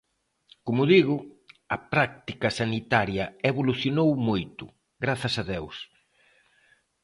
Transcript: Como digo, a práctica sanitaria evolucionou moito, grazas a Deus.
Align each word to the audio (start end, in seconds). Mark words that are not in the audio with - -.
Como 0.67 0.83
digo, 0.93 1.17
a 1.75 1.77
práctica 1.93 2.49
sanitaria 2.59 3.25
evolucionou 3.49 4.09
moito, 4.27 4.63
grazas 5.03 5.35
a 5.41 5.43
Deus. 5.53 5.77